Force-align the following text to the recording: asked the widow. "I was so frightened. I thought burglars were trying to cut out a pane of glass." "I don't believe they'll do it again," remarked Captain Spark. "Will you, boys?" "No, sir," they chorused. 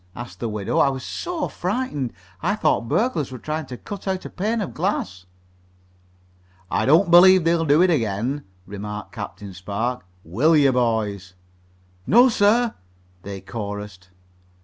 asked 0.15 0.39
the 0.39 0.49
widow. 0.49 0.79
"I 0.79 0.89
was 0.89 1.03
so 1.03 1.47
frightened. 1.47 2.11
I 2.41 2.55
thought 2.55 2.87
burglars 2.89 3.31
were 3.31 3.37
trying 3.37 3.67
to 3.67 3.77
cut 3.77 4.07
out 4.07 4.25
a 4.25 4.31
pane 4.31 4.59
of 4.59 4.73
glass." 4.73 5.27
"I 6.71 6.87
don't 6.87 7.11
believe 7.11 7.43
they'll 7.43 7.65
do 7.65 7.83
it 7.83 7.91
again," 7.91 8.43
remarked 8.65 9.11
Captain 9.11 9.53
Spark. 9.53 10.03
"Will 10.23 10.57
you, 10.57 10.71
boys?" 10.71 11.35
"No, 12.07 12.29
sir," 12.29 12.73
they 13.21 13.41
chorused. 13.41 14.07